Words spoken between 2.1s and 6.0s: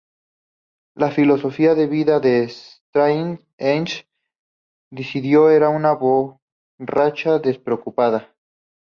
es straight edge, diciendo "era una